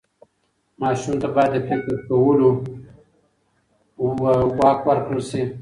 [0.81, 2.49] ماشوم ته باید د فکر کولو
[4.59, 5.41] واک ورکړل سي.